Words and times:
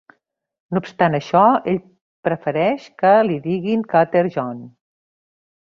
No 0.77 0.81
obstant 0.83 1.17
això, 1.17 1.43
ell 1.73 1.77
prefereix 2.29 2.89
que 3.03 3.13
li 3.29 3.39
diguin 3.47 3.87
Cutter 3.93 4.29
John. 4.39 4.69